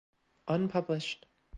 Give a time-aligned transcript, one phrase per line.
[0.47, 1.27] Unpublished.